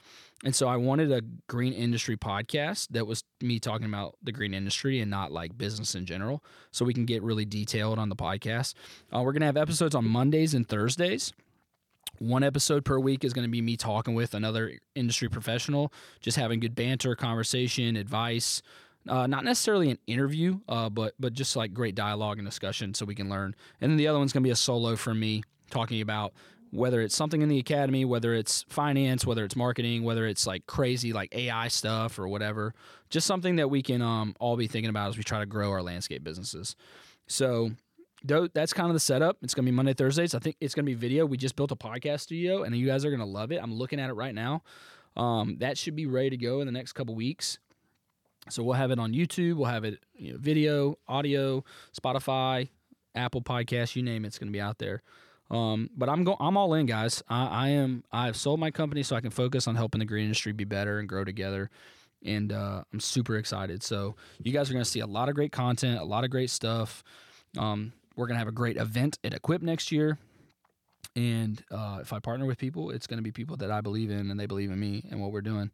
and 0.44 0.54
so 0.54 0.68
I 0.68 0.76
wanted 0.76 1.12
a 1.12 1.22
green 1.48 1.72
industry 1.72 2.16
podcast 2.16 2.88
that 2.90 3.06
was 3.06 3.24
me 3.42 3.58
talking 3.58 3.86
about 3.86 4.16
the 4.22 4.32
green 4.32 4.54
industry 4.54 5.00
and 5.00 5.10
not 5.10 5.32
like 5.32 5.56
business 5.56 5.94
in 5.94 6.06
general, 6.06 6.42
so 6.70 6.84
we 6.84 6.94
can 6.94 7.04
get 7.04 7.22
really 7.22 7.44
detailed 7.44 7.98
on 7.98 8.08
the 8.08 8.16
podcast. 8.16 8.74
Uh, 9.14 9.22
we're 9.22 9.32
gonna 9.32 9.46
have 9.46 9.56
episodes 9.56 9.94
on 9.94 10.04
Mondays 10.06 10.54
and 10.54 10.68
Thursdays. 10.68 11.32
One 12.18 12.42
episode 12.42 12.84
per 12.84 12.98
week 12.98 13.24
is 13.24 13.32
going 13.32 13.46
to 13.46 13.50
be 13.50 13.62
me 13.62 13.78
talking 13.78 14.14
with 14.14 14.34
another 14.34 14.72
industry 14.94 15.30
professional, 15.30 15.90
just 16.20 16.36
having 16.36 16.60
good 16.60 16.74
banter, 16.74 17.14
conversation, 17.16 17.96
advice, 17.96 18.60
uh, 19.08 19.26
not 19.26 19.44
necessarily 19.44 19.90
an 19.90 19.98
interview, 20.06 20.60
uh, 20.68 20.90
but 20.90 21.14
but 21.18 21.32
just 21.32 21.56
like 21.56 21.72
great 21.72 21.94
dialogue 21.94 22.38
and 22.38 22.46
discussion, 22.46 22.92
so 22.92 23.06
we 23.06 23.14
can 23.14 23.30
learn. 23.30 23.54
And 23.80 23.90
then 23.90 23.96
the 23.96 24.06
other 24.08 24.18
one's 24.18 24.32
gonna 24.32 24.44
be 24.44 24.50
a 24.50 24.56
solo 24.56 24.96
from 24.96 25.18
me 25.18 25.42
talking 25.70 26.00
about 26.00 26.34
whether 26.70 27.00
it's 27.00 27.16
something 27.16 27.42
in 27.42 27.48
the 27.48 27.58
academy, 27.58 28.04
whether 28.04 28.32
it's 28.34 28.64
finance, 28.68 29.26
whether 29.26 29.44
it's 29.44 29.56
marketing, 29.56 30.04
whether 30.04 30.26
it's 30.26 30.46
like 30.46 30.66
crazy 30.66 31.12
like 31.12 31.34
AI 31.34 31.68
stuff 31.68 32.18
or 32.18 32.28
whatever. 32.28 32.74
Just 33.08 33.26
something 33.26 33.56
that 33.56 33.68
we 33.68 33.82
can 33.82 34.02
um, 34.02 34.36
all 34.38 34.56
be 34.56 34.68
thinking 34.68 34.90
about 34.90 35.08
as 35.08 35.16
we 35.16 35.24
try 35.24 35.40
to 35.40 35.46
grow 35.46 35.70
our 35.70 35.82
landscape 35.82 36.22
businesses. 36.22 36.76
So 37.26 37.72
that's 38.24 38.72
kind 38.72 38.88
of 38.88 38.94
the 38.94 39.00
setup. 39.00 39.38
It's 39.42 39.54
gonna 39.54 39.66
be 39.66 39.72
Monday, 39.72 39.94
Thursdays. 39.94 40.34
I 40.34 40.38
think 40.38 40.56
it's 40.60 40.74
gonna 40.74 40.86
be 40.86 40.94
video. 40.94 41.26
We 41.26 41.36
just 41.36 41.56
built 41.56 41.72
a 41.72 41.76
podcast 41.76 42.20
studio, 42.20 42.62
and 42.62 42.76
you 42.76 42.86
guys 42.86 43.04
are 43.04 43.10
gonna 43.10 43.24
love 43.24 43.52
it. 43.52 43.60
I'm 43.62 43.74
looking 43.74 43.98
at 43.98 44.10
it 44.10 44.14
right 44.14 44.34
now. 44.34 44.62
Um, 45.16 45.56
that 45.58 45.76
should 45.76 45.96
be 45.96 46.06
ready 46.06 46.30
to 46.30 46.36
go 46.36 46.60
in 46.60 46.66
the 46.66 46.72
next 46.72 46.92
couple 46.92 47.14
weeks. 47.14 47.58
So 48.48 48.62
we'll 48.62 48.74
have 48.74 48.90
it 48.90 48.98
on 48.98 49.12
YouTube. 49.12 49.56
We'll 49.56 49.66
have 49.66 49.84
it 49.84 49.98
you 50.14 50.32
know, 50.32 50.38
video, 50.38 50.98
audio, 51.08 51.64
Spotify, 51.98 52.68
Apple 53.14 53.42
Podcasts, 53.42 53.96
you 53.96 54.02
name 54.02 54.24
it. 54.24 54.28
It's 54.28 54.38
gonna 54.38 54.52
be 54.52 54.60
out 54.60 54.78
there. 54.78 55.02
Um, 55.50 55.90
but 55.96 56.08
I'm 56.08 56.24
going. 56.24 56.36
I'm 56.40 56.56
all 56.56 56.74
in, 56.74 56.86
guys. 56.86 57.22
I, 57.28 57.46
I 57.46 57.68
am. 57.70 58.04
I've 58.12 58.36
sold 58.36 58.60
my 58.60 58.70
company 58.70 59.02
so 59.02 59.16
I 59.16 59.20
can 59.20 59.30
focus 59.30 59.66
on 59.66 59.74
helping 59.74 59.98
the 59.98 60.04
green 60.04 60.24
industry 60.24 60.52
be 60.52 60.64
better 60.64 60.98
and 60.98 61.08
grow 61.08 61.24
together 61.24 61.70
and 62.24 62.52
uh, 62.52 62.82
I'm 62.92 63.00
super 63.00 63.36
excited. 63.36 63.82
So 63.82 64.16
you 64.42 64.52
guys 64.52 64.70
are 64.70 64.72
going 64.72 64.84
to 64.84 64.90
see 64.90 65.00
a 65.00 65.06
lot 65.06 65.28
of 65.28 65.34
great 65.34 65.52
content, 65.52 66.00
a 66.00 66.04
lot 66.04 66.24
of 66.24 66.30
great 66.30 66.50
stuff. 66.50 67.02
Um, 67.58 67.92
we're 68.16 68.26
going 68.26 68.34
to 68.34 68.40
have 68.40 68.48
a 68.48 68.52
great 68.52 68.76
event 68.76 69.18
at 69.24 69.32
Equip 69.32 69.62
next 69.62 69.90
year. 69.90 70.18
And 71.16 71.62
uh, 71.70 71.98
if 72.00 72.12
I 72.12 72.18
partner 72.18 72.46
with 72.46 72.58
people, 72.58 72.90
it's 72.90 73.06
going 73.06 73.18
to 73.18 73.22
be 73.22 73.32
people 73.32 73.56
that 73.58 73.70
I 73.70 73.80
believe 73.80 74.10
in 74.10 74.30
and 74.30 74.38
they 74.38 74.46
believe 74.46 74.70
in 74.70 74.78
me 74.78 75.04
and 75.10 75.20
what 75.20 75.32
we're 75.32 75.40
doing. 75.40 75.70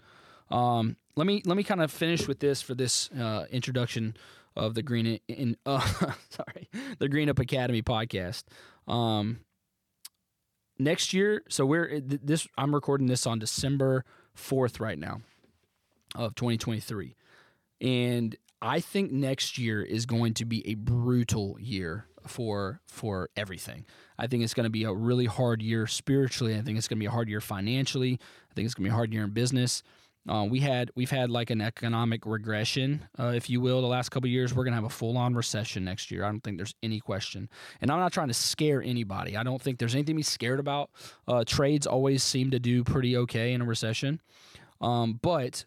Um, 0.51 0.97
let 1.17 1.27
me 1.27 1.43
let 1.45 1.57
me 1.57 1.65
kind 1.65 1.83
of 1.83 1.91
finish 1.91 2.29
with 2.29 2.39
this 2.39 2.63
for 2.63 2.75
this 2.75 3.11
uh, 3.11 3.47
introduction 3.51 4.17
of 4.55 4.75
the 4.75 4.83
Green 4.83 5.07
in, 5.07 5.21
in 5.29 5.57
uh, 5.67 5.81
sorry 6.31 6.71
the 6.99 7.09
Green 7.09 7.29
Up 7.29 7.41
Academy 7.41 7.83
podcast. 7.83 8.45
Um, 8.87 9.41
next 10.79 11.13
year, 11.13 11.43
so 11.49 11.67
we're 11.67 12.01
this. 12.01 12.47
I'm 12.57 12.75
recording 12.75 13.07
this 13.07 13.27
on 13.27 13.39
December 13.39 14.05
fourth 14.35 14.81
right 14.81 14.99
now 14.99 15.21
of 16.15 16.35
2023. 16.35 17.15
And 17.81 18.37
I 18.63 18.81
think 18.81 19.13
next 19.13 19.59
year 19.59 19.83
is 19.83 20.07
going 20.07 20.35
to 20.35 20.45
be 20.45 20.67
a 20.69 20.75
brutal 20.75 21.57
year 21.61 22.07
for 22.27 22.81
for 22.87 23.31
everything. 23.37 23.85
I 24.19 24.27
think 24.27 24.43
it's 24.43 24.55
going 24.55 24.65
to 24.65 24.71
be 24.71 24.85
a 24.85 24.93
really 24.93 25.27
hard 25.27 25.63
year 25.63 25.87
spiritually. 25.87 26.57
I 26.57 26.63
think 26.63 26.79
it's 26.79 26.89
going 26.89 26.99
to 26.99 27.03
be 27.03 27.07
a 27.07 27.11
hard 27.11 27.29
year 27.29 27.41
financially. 27.41 28.19
I 28.51 28.55
think 28.55 28.67
it's 28.67 28.75
going 28.75 28.85
to 28.85 28.91
be 28.91 28.93
a 28.93 28.97
hard 28.97 29.13
year 29.13 29.25
in 29.25 29.31
business. 29.31 29.83
Uh, 30.29 30.47
we 30.49 30.61
had 30.61 30.91
we've 30.95 31.11
had 31.11 31.31
like 31.31 31.51
an 31.51 31.61
economic 31.61 32.27
regression, 32.27 33.07
uh, 33.19 33.33
if 33.35 33.49
you 33.49 33.61
will, 33.61 33.81
the 33.81 33.87
last 33.87 34.11
couple 34.11 34.29
years. 34.29 34.55
We're 34.55 34.65
gonna 34.65 34.77
have 34.77 34.85
a 34.85 34.91
full 34.91 35.17
on 35.17 35.35
recession 35.35 35.85
next 35.85 36.11
year. 36.11 36.25
I 36.25 36.29
don't 36.29 36.41
think 36.41 36.57
there's 36.57 36.75
any 36.83 37.01
question. 37.01 37.49
And 37.81 37.91
I'm 37.91 38.01
not 38.01 38.13
trying 38.13 38.29
to 38.29 38.35
scare 38.35 38.83
anybody. 38.83 39.37
I 39.37 39.43
don't 39.43 39.61
think 39.61 39.79
there's 39.79 39.95
anything 39.95 40.15
to 40.15 40.19
be 40.19 40.23
scared 40.23 40.61
about. 40.61 40.91
Uh, 41.29 41.45
trades 41.45 41.87
always 41.87 42.23
seem 42.23 42.51
to 42.51 42.59
do 42.59 42.83
pretty 42.85 43.17
okay 43.17 43.53
in 43.53 43.61
a 43.61 43.65
recession, 43.65 44.21
um, 44.81 45.19
but 45.23 45.65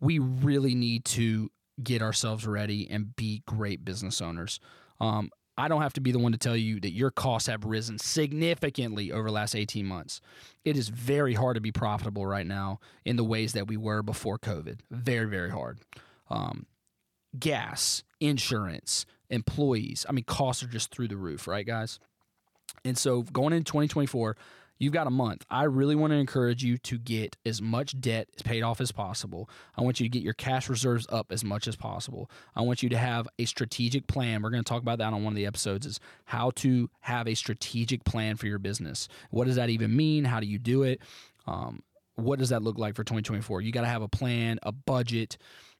we 0.00 0.18
really 0.18 0.74
need 0.74 1.04
to 1.06 1.50
get 1.82 2.02
ourselves 2.02 2.46
ready 2.46 2.88
and 2.90 3.16
be 3.16 3.42
great 3.46 3.84
business 3.84 4.20
owners. 4.20 4.60
Um, 5.00 5.30
I 5.56 5.68
don't 5.68 5.82
have 5.82 5.92
to 5.94 6.00
be 6.00 6.10
the 6.10 6.18
one 6.18 6.32
to 6.32 6.38
tell 6.38 6.56
you 6.56 6.80
that 6.80 6.92
your 6.92 7.10
costs 7.10 7.48
have 7.48 7.64
risen 7.64 7.98
significantly 7.98 9.12
over 9.12 9.28
the 9.28 9.32
last 9.34 9.54
18 9.54 9.86
months. 9.86 10.20
It 10.64 10.76
is 10.76 10.88
very 10.88 11.34
hard 11.34 11.54
to 11.54 11.60
be 11.60 11.70
profitable 11.70 12.26
right 12.26 12.46
now 12.46 12.80
in 13.04 13.16
the 13.16 13.24
ways 13.24 13.52
that 13.52 13.68
we 13.68 13.76
were 13.76 14.02
before 14.02 14.38
COVID. 14.38 14.80
Very, 14.90 15.26
very 15.26 15.50
hard. 15.50 15.78
Um, 16.28 16.66
gas, 17.38 18.02
insurance, 18.20 19.06
employees. 19.30 20.04
I 20.08 20.12
mean, 20.12 20.24
costs 20.24 20.62
are 20.62 20.68
just 20.68 20.90
through 20.90 21.08
the 21.08 21.16
roof, 21.16 21.46
right, 21.46 21.66
guys? 21.66 22.00
And 22.84 22.98
so 22.98 23.22
going 23.22 23.52
into 23.52 23.64
2024, 23.64 24.36
You've 24.78 24.92
got 24.92 25.06
a 25.06 25.10
month. 25.10 25.44
I 25.50 25.64
really 25.64 25.94
want 25.94 26.12
to 26.12 26.16
encourage 26.16 26.64
you 26.64 26.78
to 26.78 26.98
get 26.98 27.36
as 27.46 27.62
much 27.62 28.00
debt 28.00 28.28
as 28.36 28.42
paid 28.42 28.62
off 28.62 28.80
as 28.80 28.92
possible. 28.92 29.48
I 29.76 29.82
want 29.82 30.00
you 30.00 30.04
to 30.04 30.10
get 30.10 30.22
your 30.22 30.34
cash 30.34 30.68
reserves 30.68 31.06
up 31.10 31.30
as 31.30 31.44
much 31.44 31.68
as 31.68 31.76
possible. 31.76 32.30
I 32.56 32.62
want 32.62 32.82
you 32.82 32.88
to 32.88 32.98
have 32.98 33.28
a 33.38 33.44
strategic 33.44 34.06
plan. 34.06 34.42
We're 34.42 34.50
going 34.50 34.64
to 34.64 34.68
talk 34.68 34.82
about 34.82 34.98
that 34.98 35.12
on 35.12 35.22
one 35.24 35.32
of 35.32 35.36
the 35.36 35.46
episodes 35.46 35.86
is 35.86 36.00
how 36.24 36.50
to 36.56 36.90
have 37.00 37.28
a 37.28 37.34
strategic 37.34 38.04
plan 38.04 38.36
for 38.36 38.46
your 38.46 38.58
business. 38.58 39.08
What 39.30 39.46
does 39.46 39.56
that 39.56 39.70
even 39.70 39.96
mean? 39.96 40.24
How 40.24 40.40
do 40.40 40.46
you 40.46 40.58
do 40.58 40.82
it? 40.82 41.00
Um, 41.46 41.82
what 42.16 42.38
does 42.38 42.50
that 42.50 42.62
look 42.62 42.78
like 42.78 42.94
for 42.94 43.04
2024? 43.04 43.60
You 43.60 43.72
got 43.72 43.82
to 43.82 43.86
have 43.88 44.02
a 44.02 44.08
plan, 44.08 44.58
a 44.62 44.72
budget. 44.72 45.36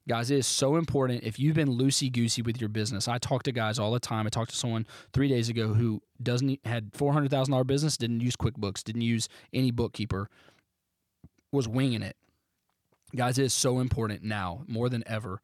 Guys, 0.07 0.31
it 0.31 0.37
is 0.37 0.47
so 0.47 0.77
important. 0.77 1.25
If 1.25 1.39
you've 1.39 1.55
been 1.55 1.79
loosey 1.79 2.13
goosey 2.13 2.43
with 2.43 2.61
your 2.61 2.69
business, 2.69 3.09
I 3.09 3.17
talk 3.17 3.43
to 3.45 3.53
guys 3.53 3.79
all 3.79 3.91
the 3.91 4.01
time. 4.01 4.27
I 4.27 4.31
talked 4.31 4.51
to 4.51 4.57
someone 4.57 4.87
three 5.15 5.29
days 5.29 5.49
ago 5.49 5.73
who 5.73 6.03
doesn't 6.23 6.61
had 6.67 6.91
four 6.93 7.15
hundred 7.15 7.31
thousand 7.31 7.53
dollar 7.53 7.65
business, 7.65 7.97
didn't 7.97 8.21
use 8.21 8.37
QuickBooks, 8.37 8.85
didn't 8.85 9.01
use 9.01 9.29
any 9.53 9.71
bookkeeper, 9.71 10.29
was 11.53 11.67
winging 11.67 12.03
it. 12.03 12.17
Guys, 13.17 13.39
it 13.39 13.45
is 13.45 13.55
so 13.55 13.79
important 13.79 14.23
now 14.23 14.65
more 14.67 14.91
than 14.91 15.05
ever 15.07 15.41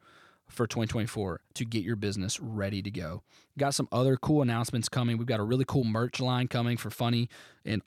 for 0.49 0.67
2024 0.67 1.41
to 1.55 1.65
get 1.65 1.85
your 1.85 1.97
business 1.97 2.41
ready 2.41 2.83
to 2.83 2.91
go. 2.91 3.23
Got 3.57 3.75
some 3.75 3.89
other 3.93 4.17
cool 4.17 4.43
announcements 4.43 4.89
coming. 4.89 5.17
We've 5.17 5.27
got 5.27 5.41
a 5.41 5.45
really 5.45 5.65
cool 5.65 5.85
merch 5.85 6.21
line 6.21 6.49
coming 6.49 6.77
for 6.77 6.91
funny 6.91 7.31
and 7.65 7.81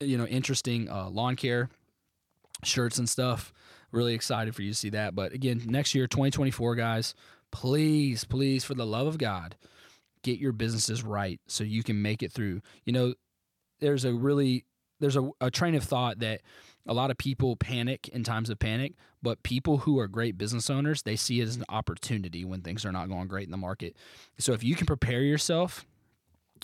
you 0.00 0.18
know 0.18 0.26
interesting 0.26 0.90
uh, 0.90 1.08
lawn 1.08 1.36
care 1.36 1.70
shirts 2.64 2.98
and 2.98 3.08
stuff. 3.08 3.52
Really 3.92 4.14
excited 4.14 4.54
for 4.54 4.62
you 4.62 4.70
to 4.70 4.76
see 4.76 4.90
that. 4.90 5.14
But 5.14 5.32
again, 5.32 5.62
next 5.66 5.94
year, 5.94 6.06
2024, 6.06 6.74
guys, 6.76 7.14
please, 7.50 8.24
please, 8.24 8.64
for 8.64 8.74
the 8.74 8.86
love 8.86 9.06
of 9.06 9.18
God, 9.18 9.56
get 10.22 10.38
your 10.38 10.52
businesses 10.52 11.02
right 11.02 11.40
so 11.46 11.64
you 11.64 11.82
can 11.82 12.00
make 12.00 12.22
it 12.22 12.32
through. 12.32 12.60
You 12.84 12.92
know, 12.92 13.14
there's 13.80 14.04
a 14.04 14.12
really 14.12 14.64
there's 15.00 15.16
a, 15.16 15.30
a 15.40 15.50
train 15.50 15.74
of 15.74 15.82
thought 15.82 16.20
that 16.20 16.42
a 16.86 16.94
lot 16.94 17.10
of 17.10 17.18
people 17.18 17.56
panic 17.56 18.08
in 18.08 18.22
times 18.22 18.50
of 18.50 18.58
panic, 18.58 18.94
but 19.22 19.42
people 19.42 19.78
who 19.78 19.98
are 19.98 20.08
great 20.08 20.36
business 20.38 20.70
owners, 20.70 21.02
they 21.02 21.16
see 21.16 21.40
it 21.40 21.48
as 21.48 21.56
an 21.56 21.64
opportunity 21.68 22.44
when 22.44 22.60
things 22.60 22.84
are 22.84 22.92
not 22.92 23.08
going 23.08 23.28
great 23.28 23.44
in 23.44 23.50
the 23.50 23.56
market. 23.56 23.96
So 24.38 24.52
if 24.52 24.62
you 24.62 24.74
can 24.74 24.86
prepare 24.86 25.22
yourself 25.22 25.86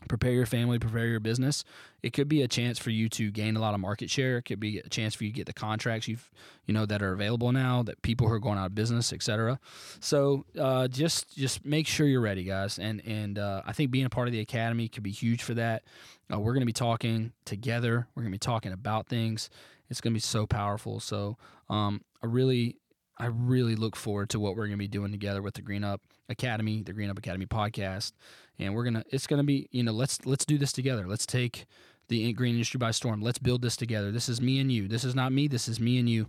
prepare 0.09 0.33
your 0.33 0.47
family, 0.47 0.79
prepare 0.79 1.07
your 1.07 1.21
business. 1.21 1.65
It 2.03 2.13
could 2.13 2.29
be 2.29 2.43
a 2.43 2.49
chance 2.49 2.79
for 2.79 2.91
you 2.91 3.09
to 3.11 3.31
gain 3.31 3.57
a 3.57 3.61
lot 3.61 3.75
of 3.75 3.81
market 3.81 4.11
share. 4.11 4.39
It 4.39 4.43
could 4.43 4.61
be 4.61 4.79
a 4.79 4.89
chance 4.89 5.15
for 5.15 5.25
you 5.25 5.31
to 5.31 5.37
get 5.37 5.47
the 5.47 5.53
contracts 5.53 6.07
you've 6.07 6.31
you 6.67 6.75
know 6.75 6.87
that 6.87 7.03
are 7.03 7.13
available 7.13 7.53
now, 7.53 7.83
that 7.85 8.03
people 8.03 8.29
who 8.29 8.35
are 8.35 8.39
going 8.39 8.59
out 8.59 8.67
of 8.67 8.75
business, 8.75 9.13
etc. 9.13 9.59
So 10.01 10.45
uh, 10.59 10.89
just 10.89 11.37
just 11.37 11.65
make 11.65 11.87
sure 11.87 12.07
you're 12.07 12.21
ready, 12.21 12.45
guys. 12.45 12.79
And 12.79 13.03
and 13.07 13.39
uh, 13.39 13.63
I 13.67 13.73
think 13.73 13.91
being 13.91 14.07
a 14.07 14.11
part 14.11 14.29
of 14.29 14.33
the 14.33 14.41
academy 14.41 14.89
could 14.89 15.03
be 15.03 15.13
huge 15.13 15.43
for 15.43 15.55
that. 15.55 15.85
Uh, 16.33 16.39
we're 16.39 16.53
going 16.53 16.63
to 16.63 16.67
be 16.67 16.73
talking 16.73 17.33
together. 17.45 18.07
We're 18.15 18.23
going 18.23 18.33
to 18.33 18.35
be 18.35 18.39
talking 18.39 18.73
about 18.73 19.09
things. 19.09 19.49
It's 19.89 20.01
going 20.01 20.13
to 20.13 20.17
be 20.17 20.21
so 20.21 20.47
powerful. 20.47 20.99
So 21.01 21.37
um, 21.71 22.03
I 22.23 22.27
really 22.27 22.77
I 23.19 23.27
really 23.27 23.77
look 23.77 23.97
forward 23.97 24.31
to 24.31 24.41
what 24.41 24.57
we're 24.57 24.67
going 24.67 24.73
to 24.73 24.77
be 24.77 24.89
doing 24.89 25.11
together 25.11 25.41
with 25.41 25.55
the 25.55 25.63
Green 25.63 25.85
Up 25.85 26.03
Academy, 26.29 26.83
the 26.83 26.93
Green 26.93 27.09
Up 27.09 27.19
Academy 27.19 27.47
podcast, 27.47 28.13
and 28.59 28.75
we're 28.75 28.85
gonna. 28.85 29.05
It's 29.11 29.27
to 29.27 29.43
be, 29.43 29.69
you 29.71 29.83
know, 29.83 29.93
let's 29.93 30.25
let's 30.27 30.45
do 30.45 30.59
this 30.59 30.73
together. 30.73 31.07
Let's 31.07 31.27
take 31.27 31.67
the 32.09 32.33
green 32.35 32.55
industry 32.55 32.79
by 32.79 32.91
storm. 32.91 33.21
Let's 33.21 33.39
build 33.39 33.63
this 33.63 33.77
together. 33.77 34.13
This 34.13 34.29
is 34.29 34.41
me 34.41 34.61
and 34.61 34.71
you. 34.71 34.87
This 34.89 35.05
is 35.05 35.15
not 35.15 35.33
me. 35.33 35.49
This 35.49 35.69
is 35.69 35.81
me 35.81 35.99
and 35.99 36.09
you. 36.09 36.29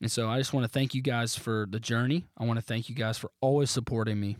And 0.00 0.12
so 0.12 0.28
I 0.28 0.38
just 0.38 0.52
want 0.52 0.64
to 0.64 0.68
thank 0.68 0.94
you 0.94 1.02
guys 1.02 1.36
for 1.36 1.66
the 1.68 1.80
journey. 1.80 2.26
I 2.36 2.44
want 2.44 2.58
to 2.58 2.64
thank 2.64 2.88
you 2.88 2.94
guys 2.94 3.16
for 3.18 3.30
always 3.40 3.70
supporting 3.70 4.20
me. 4.20 4.36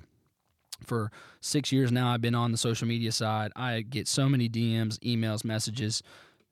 For 0.85 1.11
six 1.41 1.73
years 1.73 1.91
now, 1.91 2.11
I've 2.11 2.21
been 2.21 2.35
on 2.35 2.53
the 2.53 2.59
social 2.59 2.87
media 2.87 3.11
side. 3.11 3.51
I 3.57 3.81
get 3.81 4.07
so 4.07 4.29
many 4.29 4.49
DMs, 4.49 4.99
emails, 4.99 5.45
messages 5.45 6.03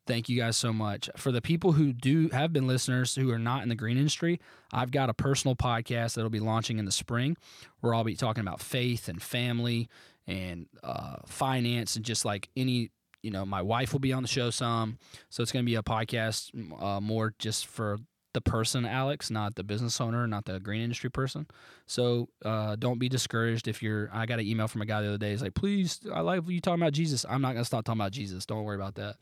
Thank 0.07 0.29
you 0.29 0.39
guys 0.39 0.57
so 0.57 0.73
much. 0.73 1.09
For 1.17 1.33
the 1.33 1.41
people 1.41 1.73
who 1.73 1.93
do 1.93 2.29
have 2.29 2.53
been 2.53 2.67
listeners 2.67 3.15
who 3.15 3.31
are 3.31 3.39
not 3.39 3.63
in 3.63 3.71
the 3.71 3.75
green 3.75 3.97
industry, 3.97 4.39
I've 4.73 4.91
got 4.91 5.09
a 5.09 5.15
personal 5.15 5.57
podcast 5.57 6.15
that'll 6.15 6.31
be 6.31 6.41
launching 6.41 6.79
in 6.79 6.85
the 6.85 6.93
spring 6.93 7.37
where 7.81 7.95
I'll 7.95 8.05
be 8.05 8.15
talking 8.15 8.43
about 8.43 8.61
faith 8.61 9.09
and 9.09 9.23
family 9.23 9.89
and 10.27 10.67
uh, 10.83 11.17
finance 11.27 11.97
and 11.97 12.05
just 12.05 12.25
like 12.25 12.51
any, 12.55 12.91
you 13.23 13.31
know, 13.31 13.47
my 13.47 13.63
wife 13.63 13.93
will 13.93 14.01
be 14.01 14.13
on 14.13 14.23
the 14.23 14.29
show 14.29 14.51
some. 14.51 14.99
So 15.31 15.43
it's 15.43 15.53
going 15.53 15.65
to 15.65 15.71
be 15.71 15.77
a 15.77 15.83
podcast 15.83 16.51
uh, 16.83 17.01
more 17.01 17.35
just 17.39 17.67
for 17.67 17.99
the 18.35 18.41
person, 18.41 18.85
Alex, 18.85 19.31
not 19.31 19.55
the 19.55 19.63
business 19.65 20.01
owner, 20.01 20.27
not 20.27 20.45
the 20.45 20.61
green 20.61 20.83
industry 20.83 21.09
person. 21.09 21.47
So 21.87 22.29
uh, 22.45 22.77
don't 22.77 22.99
be 22.99 23.09
discouraged 23.09 23.69
if 23.69 23.83
you're. 23.83 24.11
I 24.13 24.27
got 24.27 24.41
an 24.41 24.47
email 24.47 24.69
from 24.69 24.83
a 24.83 24.87
guy 24.87 25.01
the 25.01 25.09
other 25.09 25.19
day. 25.19 25.31
He's 25.31 25.41
like, 25.41 25.55
"Please, 25.55 26.01
I 26.13 26.21
like 26.21 26.43
you 26.49 26.61
talking 26.61 26.83
about 26.83 26.93
Jesus. 26.93 27.25
I'm 27.29 27.41
not 27.41 27.53
gonna 27.53 27.65
stop 27.65 27.85
talking 27.85 28.01
about 28.01 28.13
Jesus. 28.13 28.45
Don't 28.45 28.65
worry 28.65 28.77
about 28.77 28.97
that." 28.97 29.17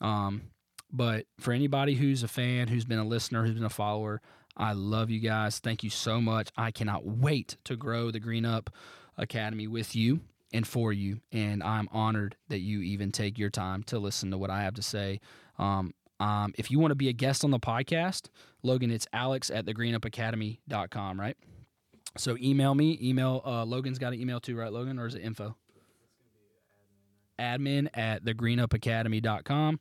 Um, 0.00 0.42
but 0.92 1.26
for 1.40 1.52
anybody 1.52 1.94
who's 1.94 2.22
a 2.22 2.28
fan, 2.28 2.68
who's 2.68 2.84
been 2.84 2.98
a 2.98 3.04
listener, 3.04 3.44
who's 3.44 3.54
been 3.54 3.64
a 3.64 3.70
follower, 3.70 4.20
I 4.56 4.72
love 4.72 5.10
you 5.10 5.20
guys. 5.20 5.58
Thank 5.58 5.82
you 5.82 5.90
so 5.90 6.20
much. 6.20 6.48
I 6.56 6.70
cannot 6.70 7.06
wait 7.06 7.56
to 7.64 7.76
grow 7.76 8.10
the 8.10 8.20
Green 8.20 8.44
Up 8.44 8.70
Academy 9.18 9.66
with 9.66 9.94
you 9.94 10.20
and 10.52 10.66
for 10.66 10.92
you. 10.92 11.20
And 11.32 11.62
I'm 11.62 11.88
honored 11.92 12.36
that 12.48 12.60
you 12.60 12.80
even 12.80 13.12
take 13.12 13.38
your 13.38 13.50
time 13.50 13.82
to 13.84 13.98
listen 13.98 14.30
to 14.30 14.38
what 14.38 14.50
I 14.50 14.62
have 14.62 14.74
to 14.74 14.82
say. 14.82 15.20
Um, 15.58 15.92
um, 16.18 16.54
if 16.56 16.70
you 16.70 16.78
want 16.78 16.92
to 16.92 16.96
be 16.96 17.08
a 17.08 17.12
guest 17.12 17.44
on 17.44 17.50
the 17.50 17.60
podcast, 17.60 18.28
Logan, 18.62 18.90
it's 18.90 19.06
alex 19.12 19.50
at 19.50 19.66
thegreenupacademy.com, 19.66 21.20
right? 21.20 21.36
So 22.16 22.36
email 22.40 22.74
me. 22.74 22.98
Email 23.02 23.42
uh, 23.44 23.64
Logan's 23.64 23.98
got 23.98 24.14
an 24.14 24.20
email 24.20 24.40
too, 24.40 24.56
right, 24.56 24.72
Logan? 24.72 24.98
Or 24.98 25.06
is 25.06 25.14
it 25.14 25.22
info? 25.22 25.56
Admin 27.38 27.88
at 27.94 28.24
thegreenupacademy.com. 28.24 29.80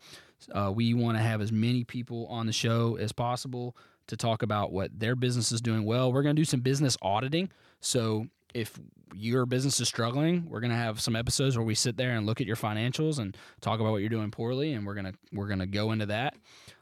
Uh, 0.52 0.72
we 0.74 0.94
want 0.94 1.18
to 1.18 1.24
have 1.24 1.42
as 1.42 1.52
many 1.52 1.84
people 1.84 2.28
on 2.28 2.46
the 2.46 2.54
show 2.54 2.98
as 2.98 3.12
possible 3.12 3.76
to 4.08 4.16
talk 4.18 4.44
about 4.44 4.72
what 4.72 4.98
their 4.98 5.16
business 5.16 5.52
is 5.52 5.62
doing 5.62 5.84
well. 5.86 6.12
We're 6.14 6.22
going 6.22 6.36
to 6.36 6.40
do 6.40 6.46
some 6.46 6.62
business 6.62 6.98
auditing. 7.02 7.50
So 7.80 8.28
if 8.54 8.80
your 9.14 9.46
business 9.46 9.80
is 9.80 9.88
struggling, 9.88 10.48
we're 10.50 10.62
gonna 10.62 10.76
have 10.76 11.02
some 11.02 11.16
episodes 11.16 11.58
where 11.58 11.66
we 11.66 11.76
sit 11.76 11.98
there 11.98 12.12
and 12.12 12.26
look 12.26 12.40
at 12.40 12.48
your 12.48 12.56
financials 12.56 13.20
and 13.20 13.36
talk 13.60 13.80
about 13.80 13.92
what 13.92 13.98
you're 13.98 14.10
doing 14.10 14.32
poorly, 14.32 14.74
and 14.74 14.86
we're 14.86 14.96
gonna 14.96 15.14
we're 15.34 15.48
gonna 15.48 15.68
go 15.68 15.92
into 15.92 16.06
that. 16.08 16.36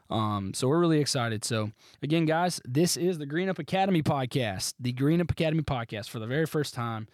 Um, 0.08 0.54
so 0.54 0.68
we're 0.68 0.78
really 0.78 1.00
excited. 1.00 1.44
So 1.44 1.72
again, 2.02 2.26
guys, 2.26 2.60
this 2.64 2.96
is 2.96 3.18
the 3.18 3.26
Green 3.26 3.48
Up 3.48 3.58
Academy 3.58 4.02
podcast, 4.02 4.74
the 4.78 4.92
Green 4.92 5.20
Up 5.20 5.30
Academy 5.30 5.62
podcast 5.62 6.08
for 6.08 6.20
the 6.20 6.26
very 6.26 6.46
first 6.46 6.74
time. 6.74 7.08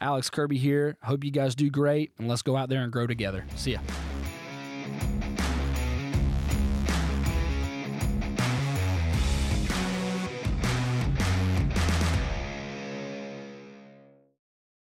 Alex 0.00 0.30
Kirby 0.30 0.58
here. 0.58 0.96
Hope 1.02 1.24
you 1.24 1.30
guys 1.30 1.54
do 1.54 1.70
great, 1.70 2.12
and 2.18 2.28
let's 2.28 2.42
go 2.42 2.56
out 2.56 2.68
there 2.68 2.82
and 2.82 2.92
grow 2.92 3.06
together. 3.06 3.44
See 3.56 3.72
ya. 3.72 3.78